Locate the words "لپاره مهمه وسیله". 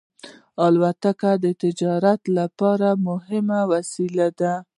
2.37-4.27